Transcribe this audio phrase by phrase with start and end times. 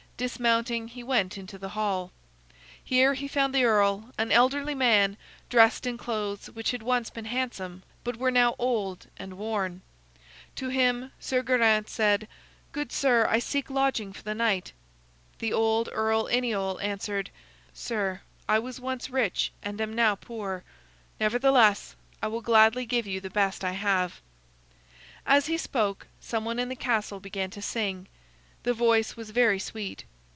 [0.21, 2.11] Dismounting, he went into the hall.
[2.83, 5.17] Here he found the earl, an elderly man
[5.49, 9.81] dressed in clothes which had once been handsome, but were now old and worn.
[10.57, 12.27] To him Sir Geraint said:
[12.71, 14.73] "Good sir, I seek lodging for the night."
[15.39, 17.31] The old Earl Iniol answered:
[17.73, 20.63] "Sir, I was once rich and am now poor;
[21.19, 24.21] nevertheless, I will gladly give you the best I have."
[25.25, 28.05] As he spoke, some one in the castle began to sing.
[28.61, 30.03] The voice was very sweet.